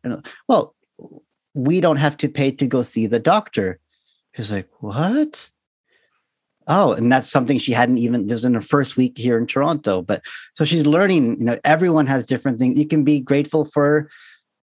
[0.47, 0.75] Well,
[1.53, 3.79] we don't have to pay to go see the doctor.
[4.33, 5.49] He's like, what?
[6.71, 10.03] Oh, and that's something she hadn't even, There's in her first week here in Toronto.
[10.03, 12.77] But so she's learning, you know, everyone has different things.
[12.77, 14.07] You can be grateful for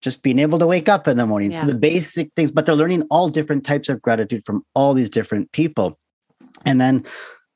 [0.01, 1.53] just being able to wake up in the morning.
[1.53, 1.61] Yeah.
[1.61, 5.11] So the basic things, but they're learning all different types of gratitude from all these
[5.11, 5.99] different people.
[6.65, 7.05] And then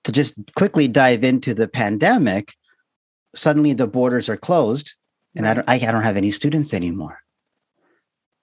[0.04, 2.52] to just quickly dive into the pandemic,
[3.34, 4.94] suddenly the borders are closed
[5.34, 5.46] and.
[5.46, 7.18] I, don't, I, I don't have any students anymore.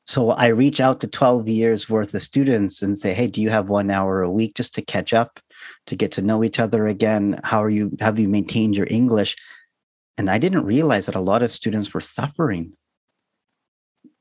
[0.07, 3.49] So I reach out to 12 years worth of students and say, hey, do you
[3.49, 5.39] have one hour a week just to catch up,
[5.87, 7.39] to get to know each other again?
[7.43, 9.35] How are you, have you maintained your English?
[10.17, 12.73] And I didn't realize that a lot of students were suffering.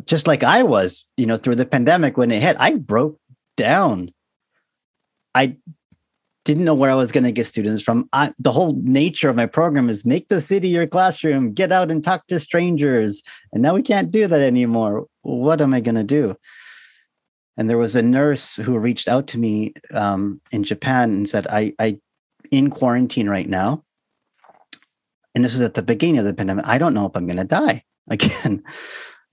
[0.04, 3.18] Just like I was, you know, through the pandemic when it hit, I broke
[3.56, 4.10] down.
[5.34, 5.56] I
[6.44, 8.08] didn't know where I was going to get students from.
[8.12, 11.90] I, the whole nature of my program is make the city your classroom, get out
[11.90, 13.22] and talk to strangers.
[13.52, 15.06] And now we can't do that anymore.
[15.22, 16.36] What am I going to do?
[17.56, 21.46] And there was a nurse who reached out to me um, in Japan and said,
[21.48, 21.98] I, I
[22.50, 23.84] in quarantine right now.
[25.34, 26.64] And this is at the beginning of the pandemic.
[26.66, 28.62] I don't know if I'm going to die again.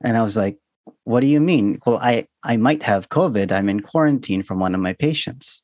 [0.04, 0.58] And I was like,
[1.04, 1.80] what do you mean?
[1.86, 3.52] Well, I, I might have COVID.
[3.52, 5.64] I'm in quarantine from one of my patients.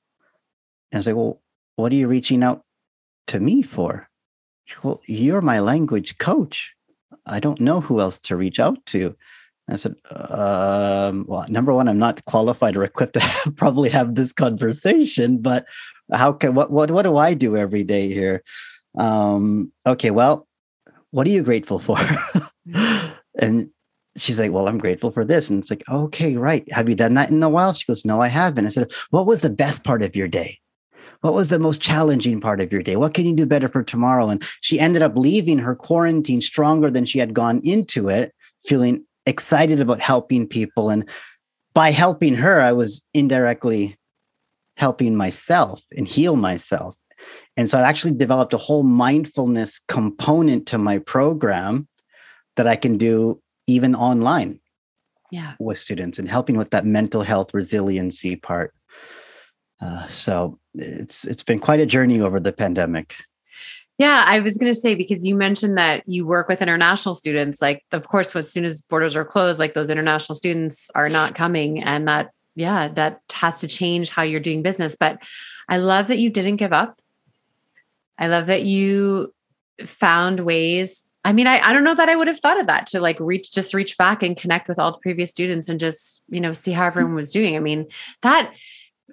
[0.92, 1.42] And I was like, well,
[1.76, 2.64] what are you reaching out
[3.28, 4.10] to me for?
[4.84, 6.74] Well, you're my language coach.
[7.26, 9.16] I don't know who else to reach out to.
[9.74, 14.16] I said, um, well, number one, I'm not qualified or equipped to have, probably have
[14.16, 15.66] this conversation, but
[16.12, 18.44] how can, what, what, what do I do every day here?
[18.98, 20.48] Um, okay, well,
[21.12, 21.98] what are you grateful for?
[23.40, 23.70] and
[24.18, 25.50] she's like, well, I'm grateful for this.
[25.50, 26.70] And it's like, okay, right.
[26.72, 27.74] Have you done that in a while?
[27.74, 28.66] She goes, no, I haven't.
[28.66, 30.60] I said, what was the best part of your day?
[31.22, 32.98] What was the most challenging part of your day?
[32.98, 34.30] What can you do better for tomorrow?
[34.30, 39.06] And she ended up leaving her quarantine stronger than she had gone into it, feeling
[39.26, 40.90] excited about helping people.
[40.90, 41.10] And
[41.74, 43.98] by helping her, I was indirectly
[44.78, 46.96] helping myself and heal myself.
[47.56, 51.88] And so I actually developed a whole mindfulness component to my program
[52.56, 54.60] that I can do even online
[55.32, 55.54] yeah.
[55.60, 58.74] with students and helping with that mental health resiliency part.
[59.82, 63.16] Uh, so it's it's been quite a journey over the pandemic.
[64.04, 67.62] Yeah, I was going to say because you mentioned that you work with international students.
[67.62, 71.36] Like, of course, as soon as borders are closed, like those international students are not
[71.36, 74.98] coming, and that yeah, that has to change how you're doing business.
[75.00, 75.24] But
[75.70, 77.00] I love that you didn't give up.
[78.20, 79.34] I love that you
[79.86, 81.06] found ways.
[81.24, 83.18] I mean, I, I don't know that I would have thought of that to like
[83.22, 86.52] reach, just reach back and connect with all the previous students and just, you know,
[86.52, 87.56] see how everyone was doing.
[87.56, 87.88] I mean,
[88.22, 88.52] that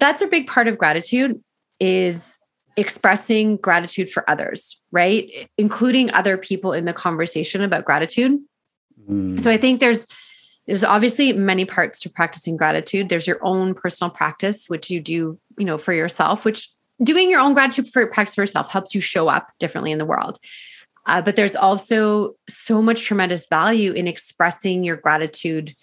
[0.00, 1.40] that's a big part of gratitude
[1.79, 2.39] is
[2.81, 5.49] expressing gratitude for others, right?
[5.59, 8.40] Including other people in the conversation about gratitude.
[9.09, 9.40] Mm.
[9.40, 10.07] So I think there's
[10.66, 13.09] there's obviously many parts to practicing gratitude.
[13.09, 16.71] There's your own personal practice which you do, you know, for yourself, which
[17.03, 20.05] doing your own gratitude for practice for yourself helps you show up differently in the
[20.05, 20.38] world.
[21.07, 25.75] Uh, but there's also so much tremendous value in expressing your gratitude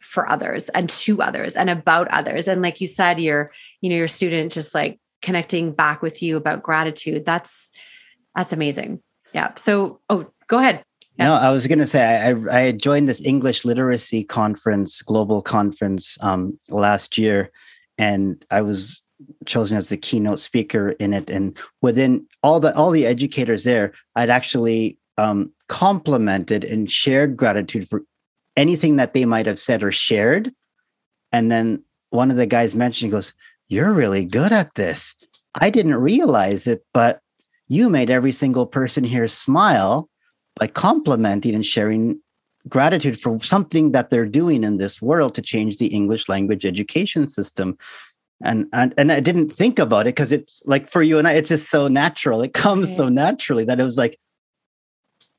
[0.00, 3.96] for others and to others and about others and like you said your you know
[3.96, 7.70] your student just like connecting back with you about gratitude that's
[8.36, 9.00] that's amazing
[9.32, 10.84] yeah so oh go ahead
[11.16, 11.28] yeah.
[11.28, 16.18] No, I was going to say I, I joined this English literacy conference, global conference,
[16.20, 17.52] um, last year,
[17.98, 19.00] and I was
[19.46, 21.30] chosen as the keynote speaker in it.
[21.30, 27.88] And within all the all the educators there, I'd actually um, complimented and shared gratitude
[27.88, 28.02] for
[28.56, 30.50] anything that they might have said or shared.
[31.32, 33.32] And then one of the guys mentioned, he goes,
[33.68, 35.14] You're really good at this.
[35.54, 37.20] I didn't realize it, but
[37.68, 40.08] you made every single person here smile
[40.56, 42.20] by complimenting and sharing
[42.68, 47.26] gratitude for something that they're doing in this world to change the English language education
[47.26, 47.76] system.
[48.42, 51.32] And and, and I didn't think about it because it's like for you and I,
[51.32, 52.42] it's just so natural.
[52.42, 52.96] It comes okay.
[52.96, 54.18] so naturally that it was like,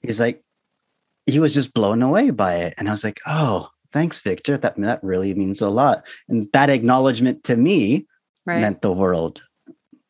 [0.02, 0.42] he's like,
[1.26, 2.74] he was just blown away by it.
[2.78, 4.58] And I was like, oh, thanks, Victor.
[4.58, 6.06] That, that really means a lot.
[6.30, 8.08] And that acknowledgement to me
[8.46, 8.62] right.
[8.62, 9.42] meant the world.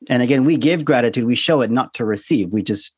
[0.10, 2.54] And again, we give gratitude, we show it not to receive.
[2.54, 2.96] We just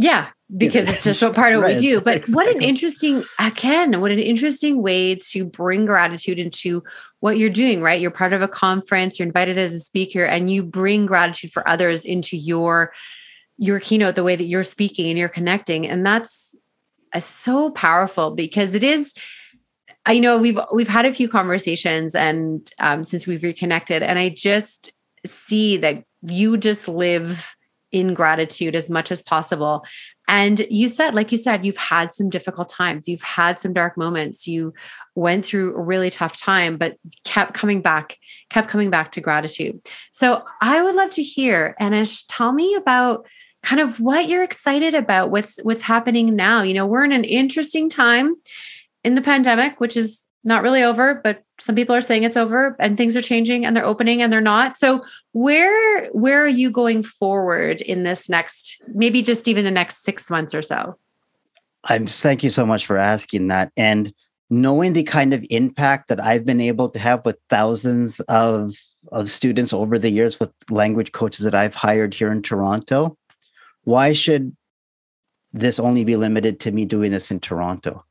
[0.00, 2.00] yeah, because it's just what part of what we do.
[2.00, 2.34] But exactly.
[2.34, 6.82] what an interesting, again, what an interesting way to bring gratitude into
[7.20, 8.00] what you're doing, right?
[8.00, 11.68] You're part of a conference, you're invited as a speaker, and you bring gratitude for
[11.68, 12.94] others into your
[13.58, 15.86] your keynote, the way that you're speaking and you're connecting.
[15.86, 16.56] And that's
[17.12, 19.12] uh, so powerful because it is.
[20.10, 24.30] I know we've we've had a few conversations and um, since we've reconnected, and I
[24.30, 24.92] just
[25.24, 27.54] see that you just live
[27.92, 29.84] in gratitude as much as possible.
[30.26, 33.96] And you said, like you said, you've had some difficult times, you've had some dark
[33.96, 34.74] moments, you
[35.14, 38.16] went through a really tough time, but kept coming back,
[38.48, 39.78] kept coming back to gratitude.
[40.10, 43.26] So I would love to hear, Anesh, tell me about
[43.62, 47.24] kind of what you're excited about what's what's happening now you know we're in an
[47.24, 48.34] interesting time
[49.04, 52.74] in the pandemic which is not really over but some people are saying it's over
[52.80, 54.76] and things are changing and they're opening and they're not.
[54.78, 60.02] So where where are you going forward in this next maybe just even the next
[60.02, 60.96] 6 months or so?
[61.84, 63.72] I'm thank you so much for asking that.
[63.76, 64.14] And
[64.48, 68.74] knowing the kind of impact that i've been able to have with thousands of
[69.12, 73.16] of students over the years with language coaches that i've hired here in toronto
[73.84, 74.56] why should
[75.52, 78.04] this only be limited to me doing this in Toronto?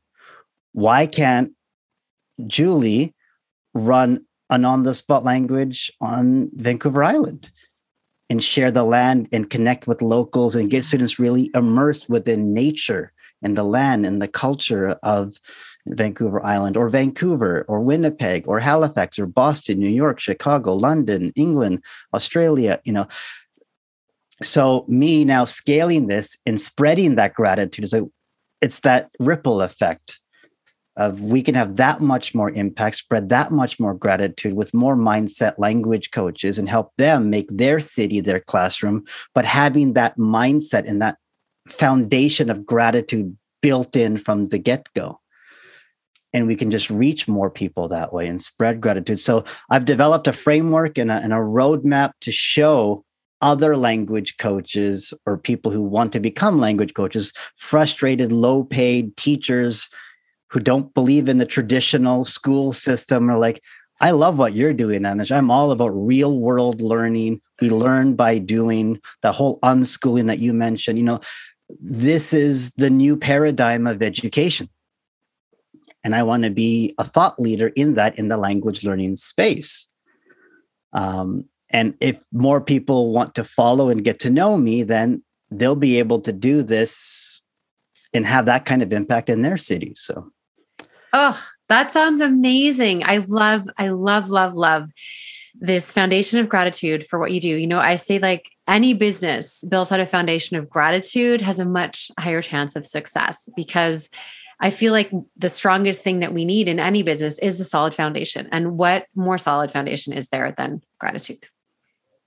[0.74, 1.52] Why can't
[2.48, 3.14] Julie
[3.74, 7.52] run an on the spot language on Vancouver Island?
[8.30, 13.12] and share the land and connect with locals and get students really immersed within nature
[13.42, 15.38] and the land and the culture of
[15.88, 21.84] Vancouver Island or Vancouver or Winnipeg or Halifax or Boston, New York, Chicago, London, England,
[22.14, 23.08] Australia, you know.
[24.44, 28.08] So me now scaling this and spreading that gratitude is a
[28.62, 30.19] it's that ripple effect
[31.00, 34.98] of we can have that much more impact, spread that much more gratitude with more
[34.98, 40.88] mindset language coaches and help them make their city their classroom, but having that mindset
[40.88, 41.18] and that
[41.68, 45.20] foundation of gratitude built in from the get-go
[46.34, 49.20] and we can just reach more people that way and spread gratitude.
[49.20, 53.04] So I've developed a framework and a, and a roadmap to show
[53.42, 59.90] other language coaches or people who want to become language coaches, frustrated, low paid teachers
[60.50, 63.62] who don't believe in the traditional school system are like,
[64.02, 65.36] I love what you're doing, Anesh.
[65.36, 67.42] I'm all about real world learning.
[67.62, 70.98] We learn by doing the whole unschooling that you mentioned.
[70.98, 71.20] You know,
[71.82, 74.70] this is the new paradigm of education
[76.04, 79.88] and I want to be a thought leader in that in the language learning space.
[80.94, 85.76] Um, and if more people want to follow and get to know me, then they'll
[85.76, 87.44] be able to do this
[88.14, 90.02] and have that kind of impact in their cities.
[90.04, 90.32] So,
[91.14, 93.04] oh, that sounds amazing.
[93.04, 94.90] I love, I love, love, love
[95.60, 97.50] this foundation of gratitude for what you do.
[97.50, 101.66] You know, I say like any business built on a foundation of gratitude has a
[101.66, 104.10] much higher chance of success because
[104.62, 107.96] I feel like the strongest thing that we need in any business is a solid
[107.96, 108.48] foundation.
[108.52, 111.46] And what more solid foundation is there than gratitude?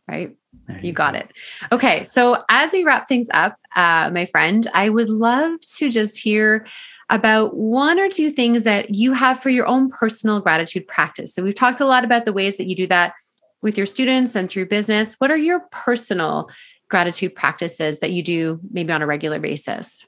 [0.08, 0.34] Right?
[0.68, 1.30] So you got it.
[1.70, 2.04] Okay.
[2.04, 6.66] So as we wrap things up, uh, my friend, I would love to just hear
[7.12, 11.34] about one or two things that you have for your own personal gratitude practice.
[11.34, 13.12] So we've talked a lot about the ways that you do that
[13.60, 15.14] with your students and through business.
[15.18, 16.48] What are your personal
[16.88, 20.06] gratitude practices that you do maybe on a regular basis?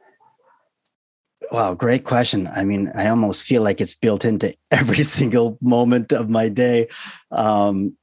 [1.53, 2.49] Wow, great question.
[2.49, 6.89] I mean, I almost feel like it's built into every single moment of my day.
[7.31, 7.99] Um,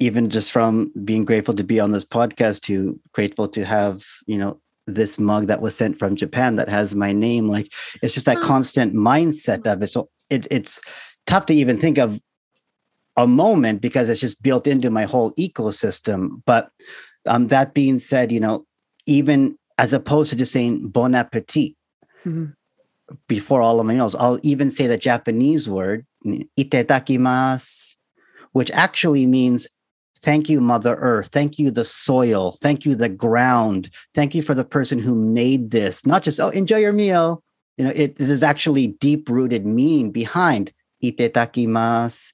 [0.00, 4.36] even just from being grateful to be on this podcast to grateful to have, you
[4.36, 7.48] know, this mug that was sent from Japan that has my name.
[7.48, 7.72] Like
[8.02, 8.42] it's just that oh.
[8.42, 9.88] constant mindset of it.
[9.88, 10.80] So it, it's
[11.26, 12.20] tough to even think of
[13.16, 16.42] a moment because it's just built into my whole ecosystem.
[16.46, 16.70] But
[17.26, 18.66] um, that being said, you know,
[19.06, 21.74] even as opposed to just saying bon appetit,
[22.24, 22.46] mm-hmm
[23.28, 27.94] before all of my meals, I'll even say the Japanese word, itadakimasu,
[28.52, 29.68] which actually means
[30.22, 31.28] thank you, Mother Earth.
[31.32, 32.56] Thank you, the soil.
[32.60, 33.90] Thank you, the ground.
[34.14, 36.06] Thank you for the person who made this.
[36.06, 37.42] Not just, oh, enjoy your meal.
[37.76, 42.32] You know, it, it is actually deep rooted meaning behind itadakimasu,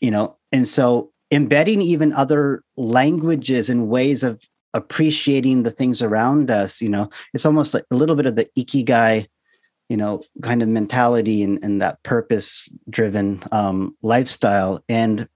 [0.00, 4.40] you know, and so embedding even other languages and ways of
[4.74, 8.48] appreciating the things around us, you know, it's almost like a little bit of the
[8.56, 9.26] ikigai
[9.90, 15.28] you know kind of mentality and, and that purpose driven um, lifestyle and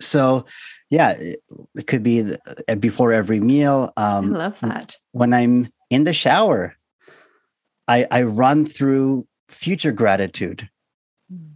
[0.00, 0.44] so
[0.90, 1.42] yeah it,
[1.74, 2.38] it could be the,
[2.68, 4.96] uh, before every meal um, i love that.
[5.12, 6.76] when i'm in the shower
[7.88, 10.68] i i run through future gratitude
[11.32, 11.52] mm.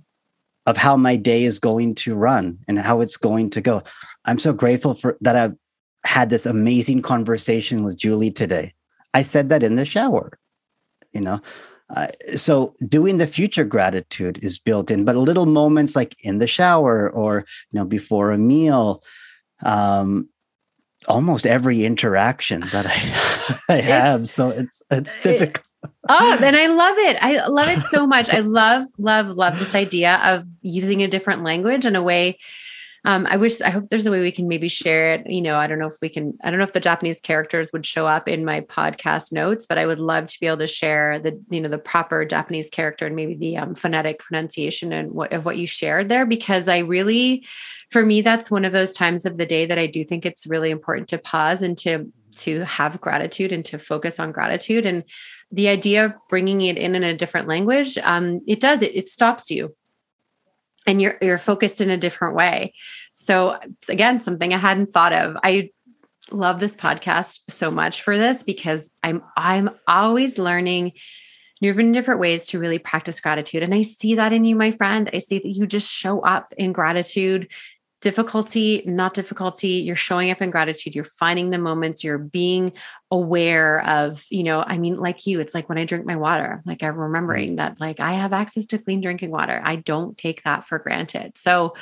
[0.67, 3.83] of how my day is going to run and how it's going to go.
[4.25, 5.57] I'm so grateful for that i've
[6.05, 8.73] had this amazing conversation with julie today.
[9.13, 10.39] I said that in the shower
[11.13, 11.41] you know
[11.97, 16.47] uh, so doing the future gratitude is built in but little moments like in the
[16.47, 19.03] shower or you know before a meal
[19.65, 20.29] um
[21.09, 23.31] almost every interaction that i,
[23.69, 24.27] I have.
[24.27, 25.65] So it's it's difficult.
[25.83, 27.17] It, oh and i love it.
[27.21, 28.29] I love it so much.
[28.31, 32.39] I love love love this idea of using a different language in a way
[33.05, 35.27] um, I wish, I hope there's a way we can maybe share it.
[35.27, 37.73] You know, I don't know if we can, I don't know if the Japanese characters
[37.73, 40.67] would show up in my podcast notes, but I would love to be able to
[40.67, 45.13] share the, you know, the proper Japanese character and maybe the um, phonetic pronunciation and
[45.13, 47.47] what of what you shared there, because I really,
[47.91, 50.47] for me, that's one of those times of the day that I do think it's
[50.47, 54.85] really important to pause and to, to have gratitude and to focus on gratitude.
[54.85, 55.05] And
[55.51, 59.09] the idea of bringing it in in a different language, um, it does, it, it
[59.09, 59.73] stops you
[60.91, 62.75] and you're you're focused in a different way.
[63.13, 63.57] So
[63.89, 65.37] again, something I hadn't thought of.
[65.45, 65.71] I
[66.33, 70.93] love this podcast so much for this because I'm I'm always learning
[71.61, 73.63] and different ways to really practice gratitude.
[73.63, 75.09] And I see that in you, my friend.
[75.13, 77.53] I see that you just show up in gratitude
[78.01, 82.73] difficulty, not difficulty, you're showing up in gratitude, you're finding the moments, you're being
[83.11, 86.63] aware of, you know, I mean, like you, it's like when I drink my water,
[86.65, 89.61] like I'm remembering that, like, I have access to clean drinking water.
[89.63, 91.37] I don't take that for granted.
[91.37, 91.75] So,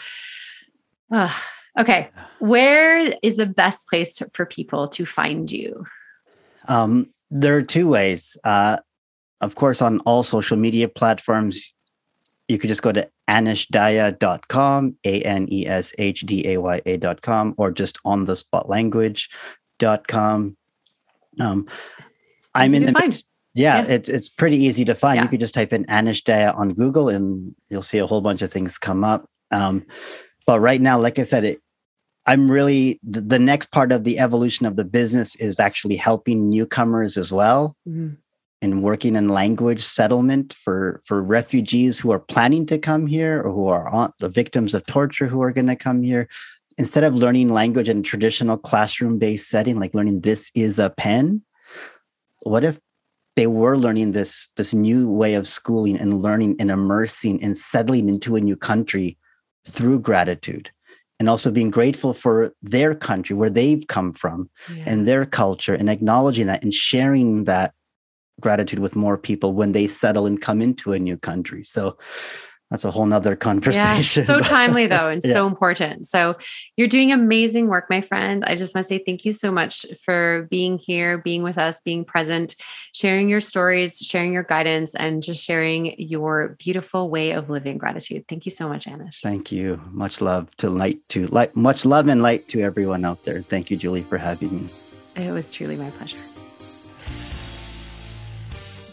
[1.12, 1.33] uh,
[1.79, 2.11] Okay.
[2.41, 5.87] Where is the best place to, for people to find you?
[6.66, 8.37] Um, there are two ways.
[8.43, 8.79] Uh,
[9.41, 11.73] of course, on all social media platforms,
[12.49, 17.55] you could just go to aneshdaya.com, A N E S H D A Y A.com,
[17.59, 20.57] or just on the spot language.com.
[21.38, 21.68] Um,
[22.55, 23.24] I'm in the mix.
[23.55, 25.16] Yeah, yeah, it's it's pretty easy to find.
[25.16, 25.22] Yeah.
[25.24, 28.42] You could just type in Anesh Daya on Google and you'll see a whole bunch
[28.42, 29.28] of things come up.
[29.51, 29.84] Um,
[30.46, 31.61] but right now, like I said, it,
[32.26, 36.51] I'm really the, the, next part of the evolution of the business is actually helping
[36.51, 37.76] newcomers as well.
[37.88, 38.14] Mm-hmm
[38.61, 43.53] and working in language settlement for for refugees who are planning to come here or
[43.53, 46.29] who are on, the victims of torture who are going to come here
[46.77, 50.91] instead of learning language in a traditional classroom based setting like learning this is a
[50.91, 51.43] pen
[52.41, 52.79] what if
[53.37, 58.09] they were learning this this new way of schooling and learning and immersing and settling
[58.09, 59.17] into a new country
[59.65, 60.71] through gratitude
[61.21, 64.85] and also being grateful for their country where they've come from yeah.
[64.87, 67.75] and their culture and acknowledging that and sharing that
[68.41, 71.62] gratitude with more people when they settle and come into a new country.
[71.64, 71.97] So
[72.70, 74.20] that's a whole nother conversation.
[74.20, 75.32] Yeah, so timely though, and yeah.
[75.32, 76.07] so important.
[76.07, 76.36] So
[76.76, 78.45] you're doing amazing work, my friend.
[78.45, 81.80] I just want to say thank you so much for being here, being with us,
[81.80, 82.57] being present,
[82.93, 88.26] sharing your stories, sharing your guidance, and just sharing your beautiful way of living gratitude.
[88.28, 89.20] Thank you so much, Anesh.
[89.22, 89.80] Thank you.
[89.91, 93.41] Much love to light to light, much love and light to everyone out there.
[93.41, 94.68] Thank you, Julie, for having me.
[95.16, 96.18] It was truly my pleasure.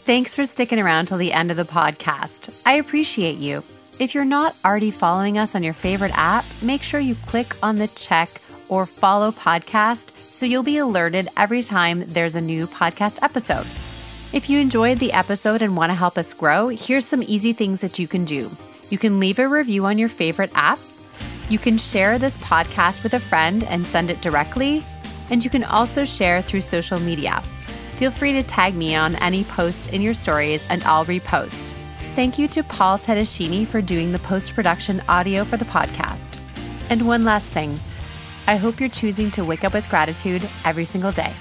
[0.06, 2.62] Thanks for sticking around till the end of the podcast.
[2.64, 3.64] I appreciate you.
[4.00, 7.78] If you're not already following us on your favorite app, make sure you click on
[7.78, 8.30] the check
[8.70, 13.66] or follow podcast so you'll be alerted every time there's a new podcast episode.
[14.32, 17.82] If you enjoyed the episode and want to help us grow, here's some easy things
[17.82, 18.52] that you can do.
[18.92, 20.78] You can leave a review on your favorite app.
[21.50, 24.86] You can share this podcast with a friend and send it directly.
[25.32, 27.42] And you can also share through social media.
[27.96, 31.72] Feel free to tag me on any posts in your stories and I'll repost.
[32.14, 36.38] Thank you to Paul Tedeschini for doing the post production audio for the podcast.
[36.90, 37.80] And one last thing
[38.48, 41.34] I hope you're choosing to wake up with gratitude every single day.